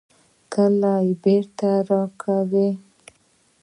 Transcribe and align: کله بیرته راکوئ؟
کله 0.53 0.93
بیرته 1.21 1.69
راکوئ؟ 1.87 2.69